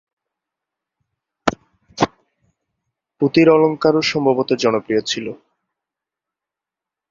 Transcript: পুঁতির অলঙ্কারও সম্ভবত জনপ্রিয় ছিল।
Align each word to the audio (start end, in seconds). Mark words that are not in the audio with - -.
পুঁতির 3.21 3.47
অলঙ্কারও 3.49 4.01
সম্ভবত 4.01 4.49
জনপ্রিয় 4.63 5.01
ছিল। 5.01 5.25